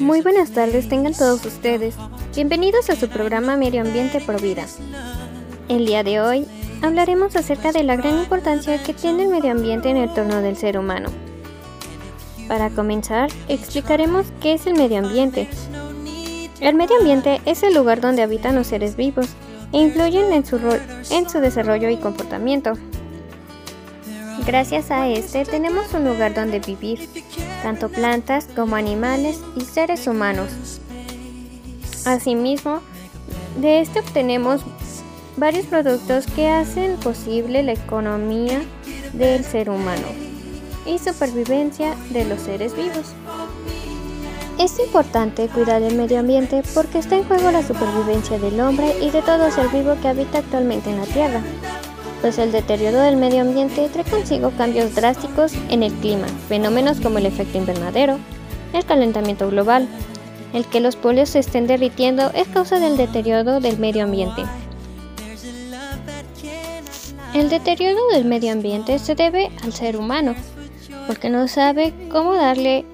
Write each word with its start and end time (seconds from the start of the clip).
Muy 0.00 0.22
buenas 0.22 0.52
tardes 0.52 0.88
tengan 0.88 1.12
todos 1.12 1.44
ustedes. 1.44 1.94
Bienvenidos 2.34 2.88
a 2.88 2.96
su 2.96 3.08
programa 3.08 3.56
Medio 3.56 3.82
Ambiente 3.82 4.20
por 4.20 4.40
Vida. 4.40 4.64
El 5.68 5.86
día 5.86 6.02
de 6.02 6.20
hoy 6.20 6.46
hablaremos 6.82 7.36
acerca 7.36 7.72
de 7.72 7.82
la 7.82 7.96
gran 7.96 8.18
importancia 8.18 8.82
que 8.82 8.94
tiene 8.94 9.24
el 9.24 9.28
medio 9.28 9.50
ambiente 9.50 9.90
en 9.90 9.96
el 9.96 10.08
entorno 10.08 10.40
del 10.40 10.56
ser 10.56 10.78
humano. 10.78 11.10
Para 12.46 12.70
comenzar, 12.70 13.28
explicaremos 13.48 14.26
qué 14.40 14.54
es 14.54 14.66
el 14.66 14.74
medio 14.74 14.98
ambiente. 14.98 15.48
El 16.60 16.74
medio 16.74 16.96
ambiente 16.96 17.42
es 17.44 17.62
el 17.62 17.74
lugar 17.74 18.00
donde 18.00 18.22
habitan 18.22 18.54
los 18.54 18.68
seres 18.68 18.96
vivos 18.96 19.26
e 19.72 19.78
influyen 19.78 20.32
en 20.32 20.46
su, 20.46 20.58
en 21.10 21.28
su 21.28 21.40
desarrollo 21.40 21.90
y 21.90 21.96
comportamiento. 21.96 22.72
Gracias 24.46 24.90
a 24.90 25.08
este 25.08 25.44
tenemos 25.44 25.92
un 25.94 26.04
lugar 26.04 26.34
donde 26.34 26.60
vivir, 26.60 27.08
tanto 27.62 27.88
plantas 27.88 28.48
como 28.54 28.76
animales 28.76 29.40
y 29.56 29.62
seres 29.62 30.06
humanos. 30.06 30.80
Asimismo, 32.06 32.80
de 33.60 33.80
este 33.80 34.00
obtenemos 34.00 34.62
varios 35.36 35.66
productos 35.66 36.26
que 36.26 36.48
hacen 36.48 36.96
posible 36.96 37.62
la 37.62 37.72
economía 37.72 38.60
del 39.12 39.44
ser 39.44 39.70
humano 39.70 40.06
y 40.86 40.98
supervivencia 40.98 41.94
de 42.10 42.24
los 42.24 42.40
seres 42.40 42.74
vivos. 42.74 43.14
Es 44.58 44.78
importante 44.80 45.46
cuidar 45.48 45.82
el 45.82 45.94
medio 45.94 46.18
ambiente 46.18 46.62
porque 46.74 46.98
está 46.98 47.16
en 47.16 47.24
juego 47.24 47.52
la 47.52 47.62
supervivencia 47.62 48.38
del 48.38 48.60
hombre 48.60 48.92
y 49.00 49.10
de 49.10 49.22
todo 49.22 49.50
ser 49.52 49.68
vivo 49.68 49.96
que 50.02 50.08
habita 50.08 50.38
actualmente 50.38 50.90
en 50.90 50.98
la 50.98 51.06
Tierra, 51.06 51.42
pues 52.20 52.38
el 52.38 52.52
deterioro 52.52 53.00
del 53.00 53.16
medio 53.16 53.42
ambiente 53.42 53.88
trae 53.92 54.04
consigo 54.04 54.50
cambios 54.56 54.94
drásticos 54.94 55.52
en 55.70 55.82
el 55.82 55.92
clima, 55.94 56.26
fenómenos 56.48 57.00
como 57.00 57.18
el 57.18 57.26
efecto 57.26 57.58
invernadero, 57.58 58.18
el 58.72 58.84
calentamiento 58.84 59.48
global, 59.48 59.88
el 60.52 60.64
que 60.66 60.80
los 60.80 60.96
polios 60.96 61.30
se 61.30 61.40
estén 61.40 61.66
derritiendo 61.66 62.30
es 62.34 62.48
causa 62.48 62.78
del 62.78 62.96
deterioro 62.96 63.60
del 63.60 63.78
medio 63.78 64.04
ambiente. 64.04 64.42
El 67.34 67.50
deterioro 67.50 68.00
del 68.12 68.24
medio 68.24 68.52
ambiente 68.52 68.98
se 68.98 69.14
debe 69.14 69.50
al 69.62 69.72
ser 69.72 69.96
humano, 69.96 70.34
porque 71.06 71.30
no 71.30 71.46
sabe 71.46 71.92
cómo 72.10 72.34
darle 72.34 72.84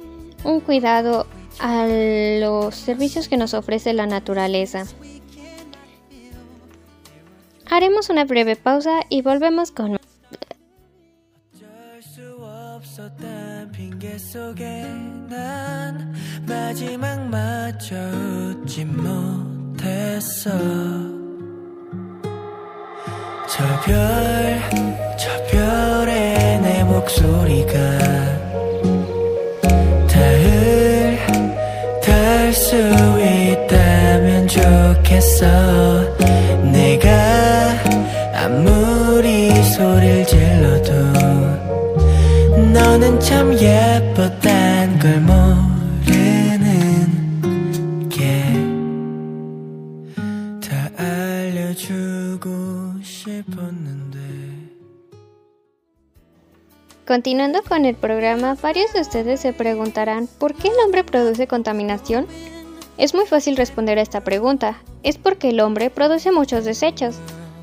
un 0.43 0.61
cuidado 0.61 1.27
a 1.61 1.87
los 1.87 2.75
servicios 2.75 3.29
que 3.29 3.37
nos 3.37 3.55
ofrece 3.55 3.93
la 3.93 4.07
naturaleza. 4.07 4.85
Haremos 7.74 8.10
una 8.10 8.26
breve 8.26 8.56
pausa 8.56 9.02
y 9.10 9.22
volvemos 9.22 9.72
con 9.72 10.00
수 32.70 32.76
있다면 32.76 34.48
좋겠어 34.48 35.48
소리를 39.74 40.26
질러도 40.26 40.92
너는 42.74 43.20
참 43.20 43.54
예뻤단 43.54 45.00
걸 45.00 45.20
모르는 45.22 46.70
게 48.10 48.44
다 50.62 50.90
알려주고 50.98 52.50
싶었는데 53.04 54.20
Continuando 57.08 57.62
con 57.64 57.86
el 57.86 57.96
programa, 57.96 58.54
varios 58.54 58.94
de 58.94 59.02
ustedes 59.02 59.40
se 59.42 59.52
preguntarán 59.52 60.28
¿por 60.38 60.54
qué 60.54 60.68
el 60.68 60.76
hombre 60.86 61.04
produce 61.04 61.48
contaminación? 61.48 62.28
Es 63.00 63.16
muy 63.16 63.26
fácil 63.26 63.58
responder 63.58 63.98
a 63.98 64.04
esta 64.04 64.22
pregunta. 64.24 64.78
Es 65.02 65.18
porque 65.18 65.50
el 65.50 65.60
hombre 65.62 65.90
produce 65.90 66.32
muchos 66.32 66.66
desechos. 66.66 67.16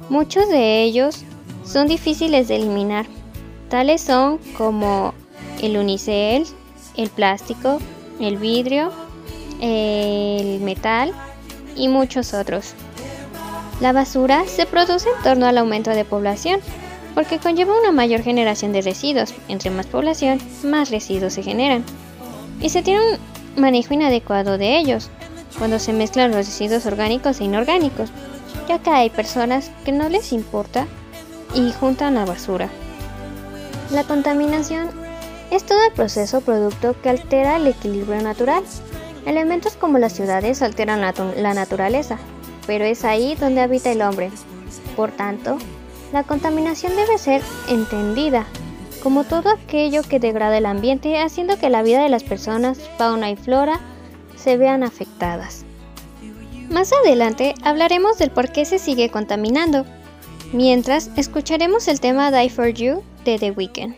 Muchos 0.09 0.49
de 0.49 0.83
ellos 0.83 1.25
son 1.64 1.88
difíciles 1.88 2.48
de 2.48 2.58
eliminar. 2.58 3.06
Tales 3.70 4.02
son 4.02 4.40
como 4.58 5.14
el 5.62 5.78
unicel, 5.78 6.46
el 6.98 7.10
plástico, 7.10 7.80
el 8.20 8.38
vidrio, 8.38 8.92
el 9.62 10.60
metal 10.62 11.14
y 11.76 11.88
muchos 11.88 12.34
otros. 12.34 12.74
La 13.80 13.94
basura 13.94 14.44
se 14.46 14.66
produce 14.66 15.10
en 15.10 15.24
torno 15.24 15.46
al 15.46 15.58
aumento 15.58 15.92
de 15.92 16.06
población, 16.06 16.60
porque 17.16 17.40
conlleva 17.40 17.80
una 17.80 17.92
mayor 17.92 18.22
generación 18.22 18.72
de 18.74 18.82
residuos. 18.82 19.34
Entre 19.48 19.70
más 19.70 19.88
población, 19.88 20.40
más 20.64 20.92
residuos 20.92 21.34
se 21.34 21.44
generan. 21.44 21.84
Y 22.62 22.70
se 22.70 22.84
tiene 22.84 23.02
un 23.02 23.62
manejo 23.62 23.94
inadecuado 23.94 24.58
de 24.58 24.78
ellos, 24.78 25.10
cuando 25.58 25.80
se 25.80 25.94
mezclan 25.94 26.32
los 26.32 26.46
residuos 26.46 26.86
orgánicos 26.86 27.40
e 27.40 27.46
inorgánicos, 27.46 28.10
ya 28.68 28.80
que 28.80 28.90
hay 28.90 29.10
personas 29.10 29.72
que 29.84 29.92
no 29.92 30.10
les 30.10 30.32
importa 30.32 30.88
y 31.54 31.72
juntan 31.72 32.16
la 32.16 32.26
basura. 32.26 32.70
La 33.92 34.04
contaminación 34.04 34.90
es 35.52 35.66
todo 35.66 35.84
el 35.84 35.92
proceso 35.92 36.38
o 36.38 36.42
producto 36.42 36.96
que 37.02 37.10
altera 37.10 37.58
el 37.58 37.68
equilibrio 37.68 38.22
natural. 38.22 38.64
Elementos 39.26 39.76
como 39.76 39.98
las 39.98 40.14
ciudades 40.14 40.62
alteran 40.62 41.02
la, 41.02 41.14
la 41.38 41.54
naturaleza, 41.54 42.18
pero 42.66 42.86
es 42.86 43.04
ahí 43.04 43.36
donde 43.36 43.62
habita 43.62 43.92
el 43.92 44.02
hombre. 44.02 44.32
Por 44.96 45.12
tanto, 45.12 45.58
la 46.14 46.24
contaminación 46.24 46.96
debe 46.96 47.18
ser 47.18 47.42
entendida 47.68 48.46
como 49.04 49.24
todo 49.24 49.50
aquello 49.50 50.04
que 50.04 50.20
degrada 50.20 50.58
el 50.58 50.66
ambiente 50.66 51.20
haciendo 51.20 51.58
que 51.58 51.70
la 51.70 51.84
vida 51.84 52.04
de 52.04 52.10
las 52.10 52.24
personas, 52.24 52.78
fauna 52.98 53.30
y 53.32 53.36
flora 53.36 53.80
se 54.36 54.58
vean 54.58 54.84
afectadas. 54.84 55.66
Más 56.70 56.94
adelante 56.94 57.56
hablaremos 57.64 58.18
del 58.18 58.32
por 58.32 58.52
qué 58.52 58.64
se 58.64 58.80
sigue 58.80 59.10
contaminando, 59.10 59.86
mientras 60.54 61.10
escucharemos 61.16 61.88
el 61.88 62.00
tema 62.00 62.32
Die 62.32 62.50
For 62.50 62.68
You 62.68 63.04
de 63.26 63.38
The 63.38 63.52
Weeknd. 63.52 63.96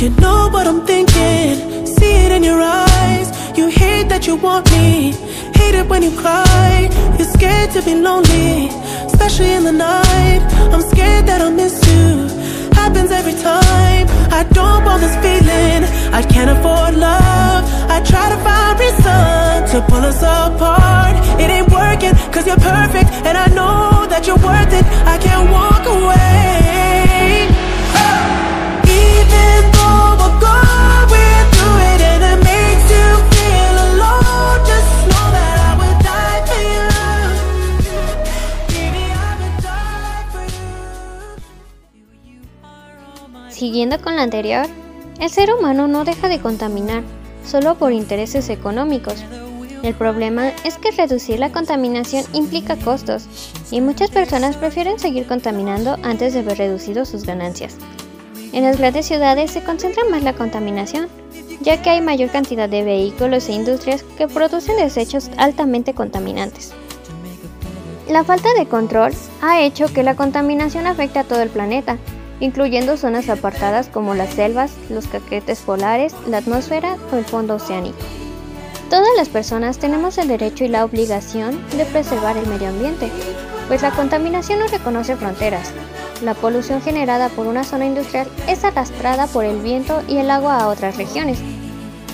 You 0.00 0.08
know 0.18 0.48
what 0.48 0.66
I'm 0.66 0.86
thinking, 0.86 1.86
see 1.86 2.24
it 2.24 2.32
in 2.32 2.42
your 2.42 2.60
eyes. 2.62 3.30
You 3.56 3.68
hate 3.68 4.08
that 4.08 4.26
you 4.26 4.36
want 4.36 4.70
me, 4.70 5.12
hate 5.54 5.74
it 5.74 5.86
when 5.88 6.02
you 6.02 6.10
cry. 6.12 6.88
You're 7.18 7.28
scared 7.28 7.70
to 7.72 7.82
be 7.82 7.94
lonely, 7.94 8.70
especially 9.06 9.52
in 9.52 9.64
the 9.64 9.72
night. 9.72 10.40
I'm 10.72 10.80
scared 10.80 11.26
that 11.26 11.42
I'll 11.42 11.50
miss 11.50 11.86
you. 11.86 12.50
happens 12.90 13.10
every 13.10 13.34
time 13.34 14.06
I 14.32 14.42
don't 14.58 14.84
want 14.84 15.00
this 15.04 15.16
feeling 15.24 15.80
I 16.20 16.22
can't 16.32 16.50
afford 16.56 16.94
love 16.96 17.62
I 17.94 17.98
try 18.10 18.26
to 18.34 18.38
find 18.46 18.74
reason 18.84 19.56
to 19.72 19.76
pull 19.88 20.04
us 20.10 20.22
apart 20.22 20.79
cause 22.30 22.46
you're 22.46 22.56
perfect 22.56 23.10
And 23.26 23.36
I 23.36 23.46
know 23.48 24.06
that 24.08 24.26
you're 24.26 24.38
worth 24.38 24.72
it. 24.72 24.84
I 25.06 25.18
can't 25.18 25.50
walk 25.50 25.84
away. 25.86 27.48
Even 28.86 29.70
though 29.74 30.16
we're 30.20 30.38
going 30.40 31.44
through 31.54 31.78
it 31.92 32.00
And 32.10 32.22
it 32.30 32.38
makes 32.44 32.86
you 32.94 33.06
feel 33.34 33.74
alone 33.90 34.58
Just 34.70 34.90
know 35.10 35.26
that 35.36 35.56
I 35.68 35.72
would 35.80 35.98
die 36.10 36.40
for 36.48 36.62
you. 36.74 36.86
Baby, 38.74 39.04
I 39.10 39.32
would 39.40 39.56
die 39.62 40.24
for 40.32 40.44
you. 40.56 40.78
Siguiendo 43.50 44.00
con 44.00 44.16
la 44.16 44.22
anterior, 44.22 44.66
el 45.18 45.30
ser 45.30 45.52
humano 45.52 45.88
no 45.88 46.04
deja 46.04 46.28
de 46.28 46.38
contaminar 46.40 47.02
solo 47.44 47.74
por 47.76 47.92
intereses 47.92 48.48
económicos. 48.50 49.24
El 49.82 49.94
problema 49.94 50.50
es 50.64 50.76
que 50.76 50.90
reducir 50.90 51.38
la 51.38 51.52
contaminación 51.52 52.24
implica 52.34 52.76
costos 52.76 53.26
y 53.70 53.80
muchas 53.80 54.10
personas 54.10 54.56
prefieren 54.56 54.98
seguir 54.98 55.26
contaminando 55.26 55.96
antes 56.02 56.34
de 56.34 56.42
ver 56.42 56.58
reducido 56.58 57.06
sus 57.06 57.24
ganancias. 57.24 57.76
En 58.52 58.64
las 58.64 58.78
grandes 58.78 59.06
ciudades 59.06 59.50
se 59.50 59.62
concentra 59.62 60.04
más 60.10 60.22
la 60.22 60.34
contaminación, 60.34 61.08
ya 61.62 61.80
que 61.80 61.90
hay 61.90 62.02
mayor 62.02 62.30
cantidad 62.30 62.68
de 62.68 62.82
vehículos 62.82 63.48
e 63.48 63.52
industrias 63.52 64.02
que 64.02 64.28
producen 64.28 64.76
desechos 64.76 65.30
altamente 65.38 65.94
contaminantes. 65.94 66.72
La 68.06 68.24
falta 68.24 68.52
de 68.58 68.66
control 68.66 69.12
ha 69.40 69.62
hecho 69.62 69.86
que 69.86 70.02
la 70.02 70.16
contaminación 70.16 70.86
afecte 70.86 71.20
a 71.20 71.24
todo 71.24 71.40
el 71.40 71.48
planeta, 71.48 71.96
incluyendo 72.40 72.96
zonas 72.96 73.30
apartadas 73.30 73.88
como 73.88 74.14
las 74.14 74.34
selvas, 74.34 74.72
los 74.90 75.06
caquetes 75.06 75.60
polares, 75.60 76.14
la 76.26 76.38
atmósfera 76.38 76.96
o 77.12 77.16
el 77.16 77.24
fondo 77.24 77.54
oceánico. 77.54 77.96
Todas 78.90 79.08
las 79.16 79.28
personas 79.28 79.78
tenemos 79.78 80.18
el 80.18 80.26
derecho 80.26 80.64
y 80.64 80.68
la 80.68 80.84
obligación 80.84 81.64
de 81.76 81.84
preservar 81.84 82.36
el 82.36 82.48
medio 82.48 82.70
ambiente, 82.70 83.08
pues 83.68 83.82
la 83.82 83.92
contaminación 83.92 84.58
no 84.58 84.66
reconoce 84.66 85.14
fronteras. 85.14 85.70
La 86.24 86.34
polución 86.34 86.82
generada 86.82 87.28
por 87.28 87.46
una 87.46 87.62
zona 87.62 87.86
industrial 87.86 88.28
es 88.48 88.64
arrastrada 88.64 89.28
por 89.28 89.44
el 89.44 89.60
viento 89.60 90.02
y 90.08 90.16
el 90.16 90.28
agua 90.28 90.58
a 90.58 90.66
otras 90.66 90.96
regiones. 90.96 91.38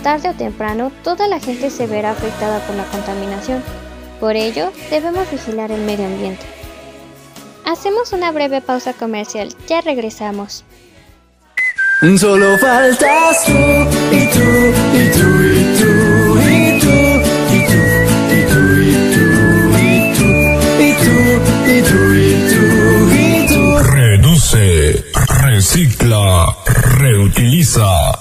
Tarde 0.02 0.28
o 0.28 0.34
temprano, 0.34 0.93
toda 1.02 1.28
la 1.28 1.40
gente 1.40 1.70
se 1.70 1.87
verá 1.87 2.11
afectada 2.11 2.58
por 2.67 2.76
la 2.76 2.84
contaminación. 2.84 3.62
Por 4.20 4.37
ello, 4.37 4.70
debemos 4.90 5.31
vigilar 5.31 5.70
el 5.70 5.81
medio 5.81 6.05
ambiente. 6.05 6.44
Hacemos 7.64 8.12
una 8.12 8.32
breve 8.32 8.61
pausa 8.61 8.93
comercial, 8.93 9.49
ya 9.67 9.81
regresamos. 9.81 10.62
Solo 12.19 12.58
faltas 12.58 13.46
tú 13.46 13.52
y 13.52 14.29
tú 14.29 14.40
y 14.93 15.11
tú 15.11 15.43
y 15.43 15.81
tú 15.81 15.86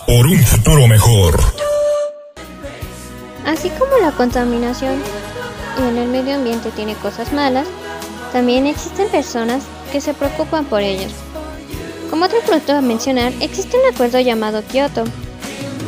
por 0.05 0.27
un 0.27 0.37
futuro 0.37 0.87
mejor. 0.87 1.39
Así 3.45 3.69
como 3.71 3.97
la 3.97 4.11
contaminación 4.11 5.01
en 5.79 5.97
el 5.97 6.07
medio 6.09 6.35
ambiente 6.35 6.69
tiene 6.71 6.93
cosas 6.95 7.33
malas, 7.33 7.67
también 8.31 8.67
existen 8.67 9.07
personas 9.09 9.63
que 9.91 10.01
se 10.01 10.13
preocupan 10.13 10.65
por 10.65 10.81
ellos. 10.81 11.11
Como 12.09 12.25
otro 12.25 12.39
punto 12.41 12.73
a 12.73 12.81
mencionar, 12.81 13.33
existe 13.39 13.77
un 13.77 13.93
acuerdo 13.93 14.19
llamado 14.19 14.61
Kyoto. 14.63 15.05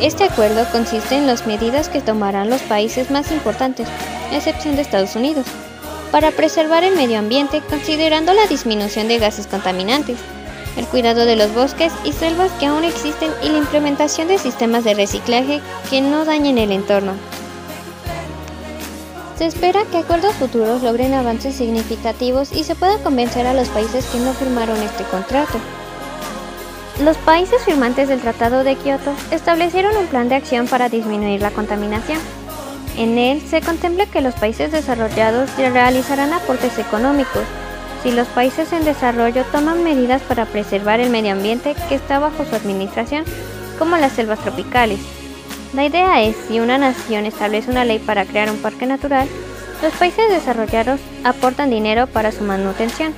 Este 0.01 0.23
acuerdo 0.23 0.65
consiste 0.71 1.15
en 1.15 1.27
las 1.27 1.45
medidas 1.45 1.89
que 1.89 2.01
tomarán 2.01 2.49
los 2.49 2.61
países 2.61 3.11
más 3.11 3.31
importantes, 3.31 3.87
a 4.31 4.35
excepción 4.35 4.75
de 4.75 4.81
Estados 4.81 5.15
Unidos, 5.15 5.45
para 6.11 6.31
preservar 6.31 6.83
el 6.83 6.95
medio 6.95 7.19
ambiente 7.19 7.61
considerando 7.69 8.33
la 8.33 8.47
disminución 8.47 9.07
de 9.07 9.19
gases 9.19 9.45
contaminantes, 9.45 10.17
el 10.77 10.85
cuidado 10.85 11.25
de 11.25 11.35
los 11.35 11.53
bosques 11.53 11.91
y 12.05 12.13
selvas 12.13 12.51
que 12.59 12.67
aún 12.67 12.83
existen 12.83 13.31
y 13.43 13.49
la 13.49 13.57
implementación 13.57 14.27
de 14.27 14.37
sistemas 14.37 14.83
de 14.83 14.93
reciclaje 14.93 15.59
que 15.89 16.01
no 16.01 16.23
dañen 16.23 16.59
el 16.59 16.71
entorno. 16.71 17.13
Se 19.37 19.45
espera 19.45 19.83
que 19.91 19.97
acuerdos 19.97 20.35
futuros 20.35 20.81
logren 20.83 21.13
avances 21.13 21.55
significativos 21.55 22.51
y 22.53 22.63
se 22.63 22.75
pueda 22.75 22.97
convencer 22.99 23.45
a 23.45 23.53
los 23.53 23.69
países 23.69 24.05
que 24.05 24.19
no 24.19 24.33
firmaron 24.33 24.81
este 24.81 25.03
contrato. 25.03 25.59
Los 27.03 27.17
países 27.17 27.63
firmantes 27.63 28.07
del 28.07 28.21
Tratado 28.21 28.63
de 28.63 28.75
Kioto 28.75 29.13
establecieron 29.31 29.95
un 29.97 30.07
plan 30.07 30.29
de 30.29 30.35
acción 30.35 30.67
para 30.67 30.89
disminuir 30.89 31.41
la 31.41 31.51
contaminación. 31.51 32.19
En 32.97 33.19
él 33.19 33.41
se 33.47 33.61
contempla 33.61 34.07
que 34.07 34.21
los 34.21 34.33
países 34.33 34.71
desarrollados 34.71 35.55
realizarán 35.57 36.33
aportes 36.33 36.79
económicos 36.79 37.43
si 38.03 38.11
los 38.11 38.27
países 38.27 38.71
en 38.73 38.85
desarrollo 38.85 39.43
toman 39.51 39.83
medidas 39.83 40.21
para 40.21 40.45
preservar 40.45 40.99
el 40.99 41.09
medio 41.09 41.31
ambiente 41.31 41.75
que 41.89 41.95
está 41.95 42.19
bajo 42.19 42.45
su 42.45 42.55
administración, 42.55 43.23
como 43.79 43.97
las 43.97 44.13
selvas 44.13 44.39
tropicales. 44.39 44.99
La 45.73 45.85
idea 45.85 46.21
es, 46.21 46.35
si 46.47 46.59
una 46.59 46.77
nación 46.77 47.25
establece 47.25 47.69
una 47.69 47.85
ley 47.85 47.99
para 47.99 48.25
crear 48.25 48.49
un 48.49 48.57
parque 48.57 48.85
natural, 48.85 49.27
los 49.81 49.93
países 49.93 50.29
desarrollados 50.29 50.99
aportan 51.23 51.69
dinero 51.69 52.07
para 52.07 52.31
su 52.31 52.43
manutención 52.43 53.13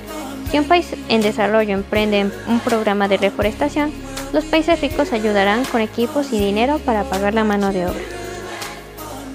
si 0.50 0.58
un 0.58 0.64
país 0.64 0.88
en 1.08 1.20
desarrollo 1.20 1.74
emprende 1.74 2.28
un 2.48 2.58
programa 2.58 3.06
de 3.06 3.18
reforestación, 3.18 3.92
los 4.32 4.44
países 4.44 4.80
ricos 4.80 5.12
ayudarán 5.12 5.64
con 5.64 5.80
equipos 5.80 6.32
y 6.32 6.40
dinero 6.40 6.80
para 6.80 7.04
pagar 7.04 7.34
la 7.34 7.44
mano 7.44 7.72
de 7.72 7.86
obra. 7.86 8.00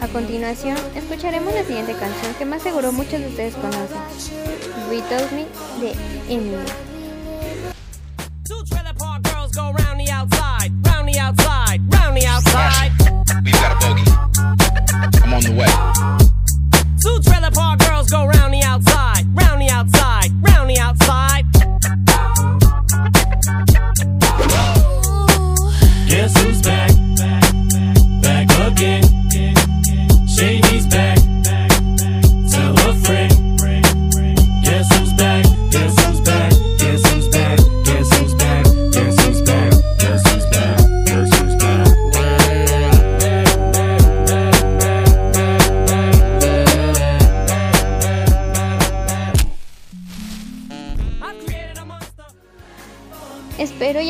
A 0.01 0.07
continuación, 0.09 0.77
escucharemos 0.94 1.53
la 1.53 1.63
siguiente 1.63 1.94
canción 1.94 2.33
que 2.38 2.44
más 2.44 2.62
seguro 2.62 2.92
muchos 2.92 3.21
de 3.21 3.27
ustedes 3.27 3.56
conocen, 3.56 3.97
We 4.89 5.01
de 5.01 5.31
me 5.31 5.45
Two 8.47 8.63
trailer 8.65 8.93
park 8.93 9.23
girls 9.23 9.55
go 9.55 9.71
the 9.97 10.11
outside. 10.11 10.84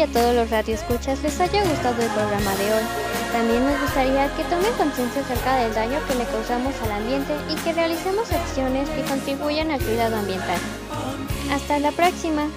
A 0.05 0.07
todos 0.07 0.35
los 0.35 0.49
radioescuchas 0.51 1.23
les 1.23 1.39
haya 1.39 1.63
gustado 1.63 1.99
el 2.01 2.09
programa 2.09 2.55
de 2.55 2.73
hoy. 2.73 2.83
También 3.31 3.65
nos 3.65 3.81
gustaría 3.81 4.27
que 4.35 4.43
tomen 4.43 4.71
conciencia 4.77 5.21
acerca 5.21 5.55
del 5.55 5.73
daño 5.73 5.99
que 6.07 6.15
le 6.15 6.25
causamos 6.25 6.75
al 6.83 6.91
ambiente 6.91 7.33
y 7.49 7.55
que 7.63 7.73
realicemos 7.73 8.31
acciones 8.31 8.87
que 8.89 9.01
contribuyan 9.01 9.71
al 9.71 9.81
cuidado 9.81 10.17
ambiental. 10.17 10.59
Hasta 11.51 11.79
la 11.79 11.91
próxima. 11.91 12.47